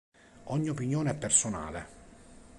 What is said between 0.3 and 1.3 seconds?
Ogni opinione è